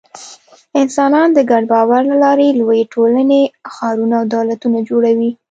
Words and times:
انسانان 0.81 1.27
د 1.33 1.39
ګډ 1.51 1.63
باور 1.73 2.01
له 2.11 2.15
لارې 2.23 2.47
لویې 2.59 2.89
ټولنې، 2.93 3.41
ښارونه 3.73 4.15
او 4.19 4.25
دولتونه 4.35 4.77
جوړوي. 4.89 5.31